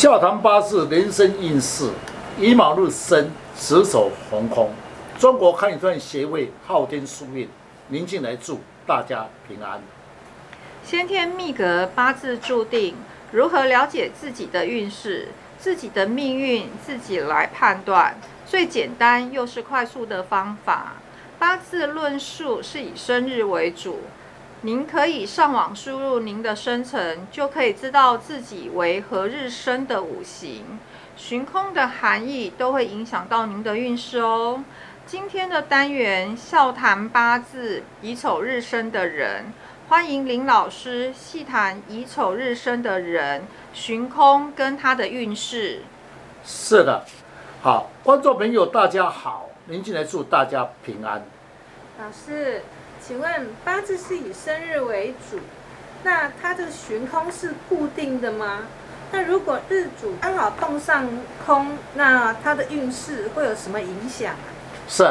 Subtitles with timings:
[0.00, 1.90] 下堂八字人生运势，
[2.38, 4.70] 乙卯日生，子丑红空。
[5.18, 7.46] 中国看一段协会昊天书院，
[7.88, 9.78] 宁静来祝大家平安。
[10.82, 12.96] 先天命格八字注定，
[13.30, 15.28] 如何了解自己的运势、
[15.58, 18.16] 自己的命运，自己来判断。
[18.46, 20.94] 最简单又是快速的方法，
[21.38, 23.98] 八字论述是以生日为主。
[24.62, 30.78] 您可以上网输入您的生辰，就可以知道自己为何日生的五行、
[31.16, 34.62] 寻空的含义，都会影响到您的运势哦。
[35.06, 39.46] 今天的单元笑谈八字乙丑日生的人，
[39.88, 45.80] 欢迎林老师细谈乙丑日生的人寻空跟他的运势。
[46.44, 47.06] 是的，
[47.62, 51.24] 好，观众朋友大家好，您进来祝大家平安。
[51.98, 52.60] 老师。
[53.00, 55.38] 请问八字是以生日为主，
[56.04, 58.66] 那它的旬空是固定的吗？
[59.10, 61.08] 那如果日主刚好碰上
[61.44, 64.36] 空，那它的运势会有什么影响？
[64.86, 65.04] 是，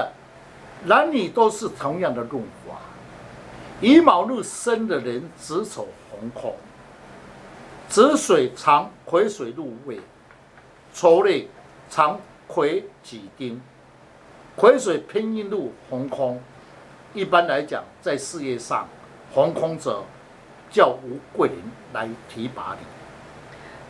[0.85, 2.75] 男女都是同样的论法。
[3.81, 6.55] 乙卯日生的人子丑红空，
[7.89, 9.99] 子水藏癸水入位，
[10.93, 11.49] 丑内
[11.89, 13.59] 藏癸己丁，
[14.55, 16.41] 癸水偏印入红空。
[17.13, 18.87] 一般来讲，在事业上，
[19.33, 20.03] 红空者
[20.69, 21.57] 叫无贵人
[21.91, 22.85] 来提拔你。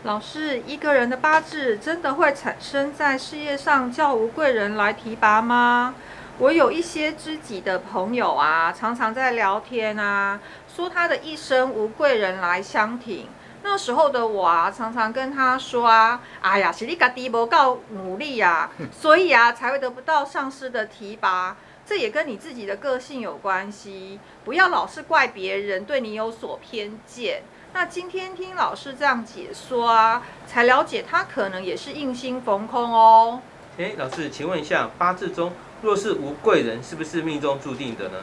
[0.03, 5.95] 老师，一个人的八字真的会产生在事业上叫无贵人来提拔吗？
[6.37, 10.39] 我有一些知己的朋友啊，常常在聊天啊，
[10.73, 13.27] 说他的一生无贵人来相挺。
[13.61, 21.57] 那时候的我啊，常常跟他说啊，哎呀，是你家己不够努力呀， 所以啊，才会得不到上司的提拔。
[21.89, 27.41] 这也跟你自己的个性有关系，不要老是怪别人对你有所偏见。
[27.73, 33.41] 那今天听老师这样解说啊，才了解他可能也是应心逢空哦。
[33.79, 38.17] 哎，老师，请问一下，八字中若是无贵人，是不是命中注定的呢？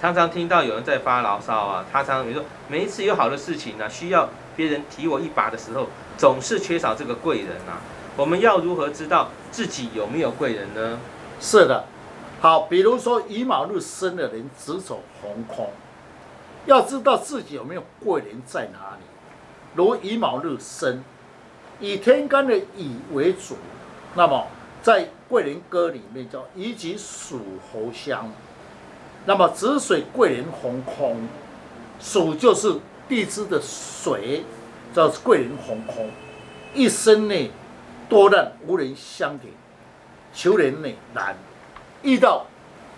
[0.00, 5.86] 常常听到有人在发牢骚啊，他常常比如说，每一次有好的事情呢，需要别人提我一把的时候，
[6.18, 7.78] 总是缺少这个贵人啊。
[8.16, 10.98] 我们要如何知道自己有没有贵人呢？
[11.40, 11.84] 是的。
[12.40, 15.70] 好，比如说乙卯日生的人子丑红空，
[16.66, 19.04] 要知道自己有没有贵人在哪里。
[19.74, 21.02] 如乙卯日生，
[21.80, 23.56] 以天干的乙为主，
[24.14, 24.46] 那么
[24.82, 27.40] 在贵人歌里面叫乙己属
[27.72, 28.30] 猴相。
[29.24, 31.26] 那么子水贵人红空，
[31.98, 32.78] 属就是
[33.08, 34.44] 地支的水，
[34.94, 36.10] 叫贵人红空，
[36.74, 37.50] 一生内
[38.06, 39.50] 多难无人相挺，
[40.34, 41.34] 求人内难。
[42.04, 42.44] 遇到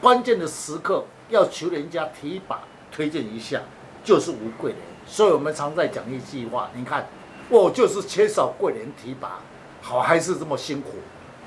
[0.00, 2.58] 关键的时刻，要求人家提拔
[2.90, 3.60] 推荐一下，
[4.04, 4.80] 就是无贵人。
[5.06, 7.06] 所以我们常在讲一句话：，你看，
[7.48, 9.38] 我就是缺少贵人提拔，
[9.80, 10.96] 好还是这么辛苦，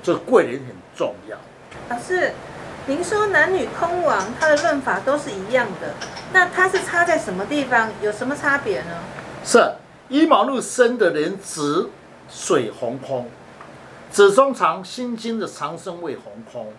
[0.02, 1.36] 这贵人很重要。
[1.90, 2.32] 老师，
[2.86, 5.92] 您说男女空王，他的论法都是一样的，
[6.32, 7.90] 那他是差在什么地方？
[8.00, 8.96] 有什么差别呢？
[9.44, 9.74] 是
[10.08, 11.90] 一卯日生的人子
[12.30, 13.28] 水红空，
[14.10, 16.72] 子中藏心经的长生位红空。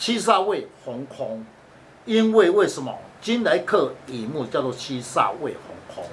[0.00, 1.44] 七煞位红空，
[2.06, 6.04] 因为为什么金来克乙木叫做七煞位红空，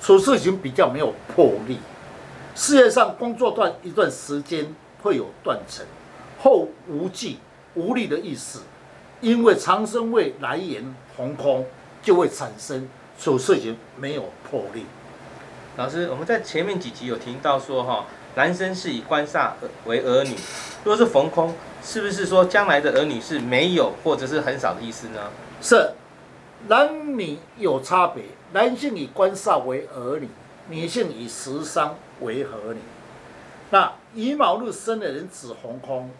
[0.00, 1.78] 处事情比较没有魄力，
[2.54, 5.84] 事业上工作段一段时间会有断层，
[6.38, 7.38] 后无计
[7.74, 8.62] 无力的意思，
[9.20, 10.82] 因为长生位来源
[11.14, 11.66] 红空，
[12.02, 12.88] 就会产生
[13.18, 14.86] 处事情没有魄力。
[15.76, 19.50] 老师，我们在前面几集有听到说哈，男生是以官煞
[19.86, 20.34] 为儿女，
[20.84, 21.54] 若是逢空。
[21.82, 25.30] 是不是说将来的儿女是没有或者是很少的意思呢？
[25.62, 25.92] 是，
[26.68, 30.28] 男女有差别，男性以官煞为儿女，
[30.68, 32.80] 女性以食伤为儿女。
[33.70, 36.10] 那乙卯日生的人子红空，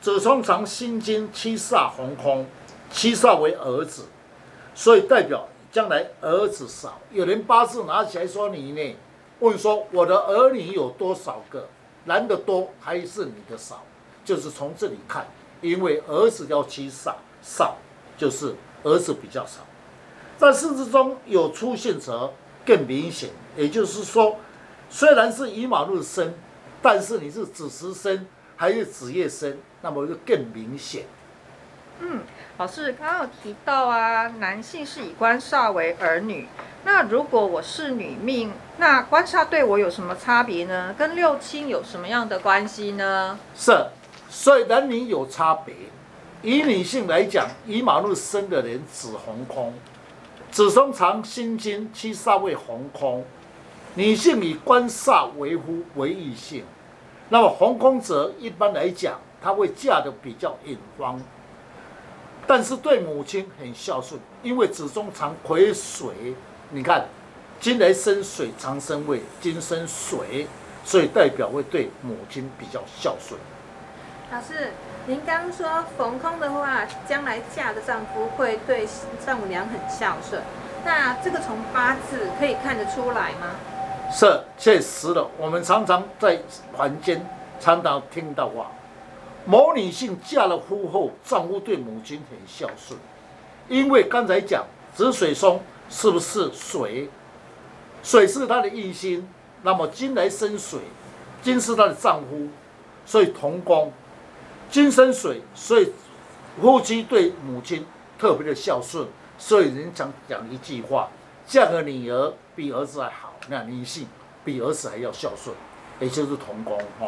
[0.00, 2.46] 子冲常心经七煞红空，
[2.92, 4.04] 七煞为儿子，
[4.76, 7.00] 所以代表将来儿子少。
[7.10, 8.96] 有人八字拿起来说你呢，
[9.40, 11.68] 问说我的儿女有多少个？
[12.04, 13.82] 男的多还是女的少？
[14.24, 15.26] 就是从这里看，
[15.60, 17.76] 因为儿子要七煞少，
[18.16, 18.54] 就是
[18.84, 19.60] 儿子比较少，
[20.38, 22.32] 在四字中有出现则
[22.64, 23.30] 更明显。
[23.56, 24.36] 也就是说，
[24.88, 26.34] 虽然是乙卯日生，
[26.80, 28.26] 但是你是子时生
[28.56, 31.04] 还是子夜生，那么就更明显。
[32.00, 32.20] 嗯，
[32.56, 36.48] 老师刚刚有提到啊，男性是以官煞为儿女，
[36.84, 40.94] 那如果我是女命，那官煞对我有什么差别呢？
[40.96, 43.38] 跟六亲有什么样的关系呢？
[43.54, 43.76] 是。
[44.30, 45.74] 所以男女有差别。
[46.42, 49.74] 以女性来讲，以马路生的人子红空，
[50.50, 53.22] 子孙藏心经七煞为红空，
[53.94, 56.64] 女性以官煞为夫为异性，
[57.28, 61.20] 那么红空者一般来讲，她会嫁的比较隐方，
[62.46, 66.34] 但是对母亲很孝顺，因为子中常癸水，
[66.70, 67.04] 你看
[67.60, 70.46] 金来生水，长生位，金生水，
[70.82, 73.38] 所以代表会对母亲比较孝顺。
[74.32, 74.72] 老师，
[75.06, 78.88] 您刚刚说逢空的话，将来嫁的丈夫会对
[79.26, 80.40] 丈母娘很孝顺，
[80.86, 83.50] 那这个从八字可以看得出来吗？
[84.10, 86.40] 是确实的，我们常常在
[86.74, 87.22] 凡间
[87.60, 88.70] 常常听到话，
[89.44, 92.98] 某女性嫁了夫后，丈夫对母亲很孝顺，
[93.68, 94.64] 因为刚才讲
[94.94, 95.60] 子水松
[95.90, 97.10] 是不是水？
[98.02, 99.28] 水是他的印星，
[99.62, 100.80] 那么金来生水，
[101.42, 102.48] 金是他的丈夫，
[103.04, 103.92] 所以同宫，
[104.70, 105.92] 金生水，所以
[106.60, 107.86] 夫妻对母亲
[108.18, 109.06] 特别的孝顺，
[109.38, 111.08] 所以人常讲一句话：
[111.46, 113.34] 嫁个女儿比儿子还好。
[113.48, 114.06] 那女性
[114.44, 115.56] 比儿子还要孝顺，
[115.98, 117.06] 也就是同宫哈。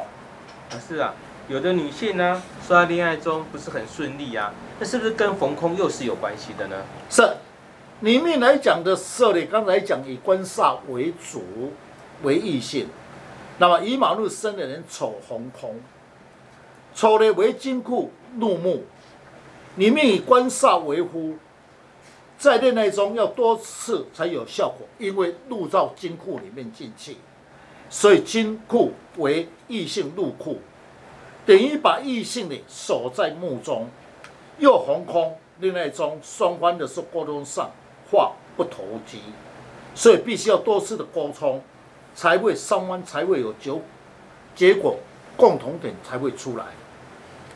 [0.71, 1.13] 啊是啊，
[1.49, 6.77] 有的女性呢，说在恋爱中不是很顺利啊，那是不是跟逢空又是有关系的呢？
[7.11, 7.23] 是，
[8.03, 11.73] 里面来讲的设立，刚才讲以官煞为主
[12.25, 12.89] 为异性，
[13.59, 15.81] 那么乙卯日生的人丑红空，
[16.97, 18.11] 丑呢为金库
[18.41, 18.83] 入木，
[19.77, 21.37] 里面以官煞为夫。
[22.37, 27.17] 在恋爱中要多次才有效果，因为入到金库里面进去，
[27.89, 30.59] 所以金库为异性入库，
[31.47, 33.89] 等于把异性的锁在墓中，
[34.59, 35.39] 又红空。
[35.61, 37.71] 恋爱中双方的是沟通上
[38.13, 39.23] 话不投机，
[39.95, 41.61] 所以必须要多次的沟通，
[42.15, 43.73] 才会双方才会有结
[44.55, 44.99] 结果，
[45.37, 46.67] 共同点才会出来。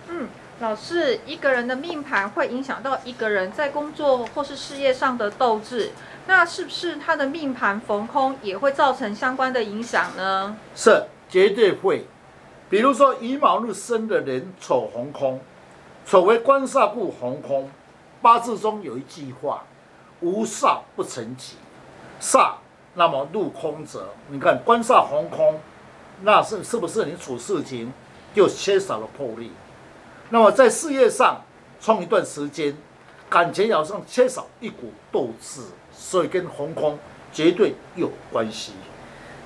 [0.09, 0.27] 嗯。
[0.59, 5.91] 老师，一个人的命盘会影响到一个人在工作或是事业上的斗志，
[6.27, 10.57] 那是不是他的命盘逢空也会造成相关的影响呢？
[10.75, 12.07] 是，绝对会。
[12.71, 15.39] 比如说乙卯日生的人丑红空，
[16.07, 17.71] 丑为官煞故红空。
[18.23, 19.63] 八字中有一句话：
[20.27, 21.55] 无煞不成吉。
[22.21, 22.55] 煞
[22.95, 25.61] 那么入空者，你看官煞红空，
[26.23, 27.93] 那是是不是你处事情
[28.35, 29.53] 就缺少了魄力？
[30.31, 31.43] 那么在事业上
[31.81, 32.77] 冲一段时间，
[33.31, 35.61] 感情好像缺少一股斗志，
[35.93, 36.99] 所以跟红空
[37.33, 38.73] 绝对有关系。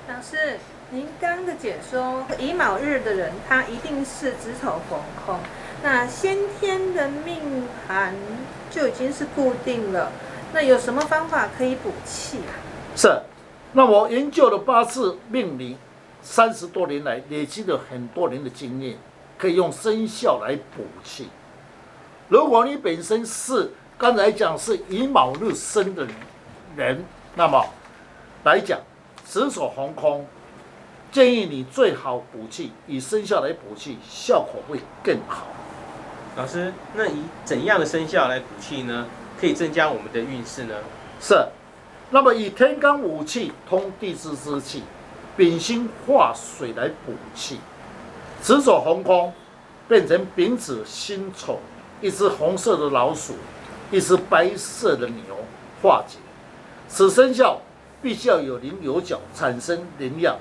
[0.07, 0.57] 老师，
[0.89, 5.37] 您刚的解说，乙卯日的人他一定是子丑逢空，
[5.83, 8.15] 那先天的命盘
[8.71, 10.11] 就已经是固定了，
[10.53, 12.53] 那有什么方法可以补气啊？
[12.95, 13.21] 是，
[13.73, 15.77] 那我研究了八字命理
[16.21, 18.97] 三十多年来，累积了很多年的经验。
[19.37, 21.27] 可以用生肖来补气。
[22.29, 26.07] 如果你本身是刚才讲是乙卯日生的
[26.75, 27.03] 人，
[27.33, 27.65] 那么
[28.43, 28.79] 来讲
[29.25, 30.27] 子丑红空，
[31.11, 35.47] 建议你最好补气，以生肖来补气，效果会更好。
[36.37, 39.07] 老师，那以怎样的生肖来补气呢？
[39.41, 40.75] 可以增加我们的运势呢？
[41.19, 41.35] 是，
[42.11, 44.83] 那么以天干五气通地支之气，
[45.35, 47.59] 丙辛化水来补气。
[48.39, 49.33] 子丑红空，
[49.87, 51.57] 变成丙子辛丑，
[52.01, 53.33] 一只红色的老鼠，
[53.89, 55.35] 一只白色的牛
[55.81, 56.19] 化解。
[56.87, 57.59] 此生肖
[57.99, 60.37] 必须要有棱有角，产生能量，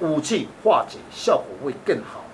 [0.00, 2.24] 武器化解效果会更好。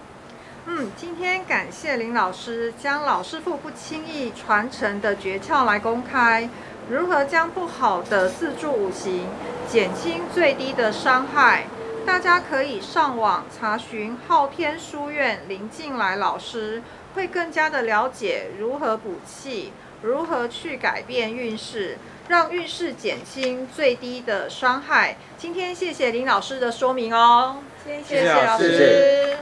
[0.67, 6.49] 嗯，今天感谢林老师将老师傅不轻易传承的诀窍来公开，
[6.89, 9.29] 如何将不好的四柱五行
[9.69, 11.67] 减轻最低的伤害。
[12.07, 16.83] 大家可以上网查询昊天书院林静来老师，
[17.15, 25.19] 会更加的了解如何补气，如何去改变运势，让运势减轻最低的伤害。
[25.37, 29.37] 今天谢谢林老师的说明哦，谢谢老师。